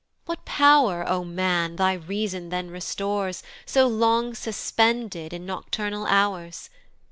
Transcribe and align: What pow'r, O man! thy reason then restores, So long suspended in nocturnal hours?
What 0.25 0.45
pow'r, 0.45 1.05
O 1.07 1.23
man! 1.23 1.75
thy 1.75 1.93
reason 1.93 2.49
then 2.49 2.71
restores, 2.71 3.43
So 3.67 3.85
long 3.85 4.33
suspended 4.33 5.31
in 5.31 5.45
nocturnal 5.45 6.07
hours? 6.07 6.71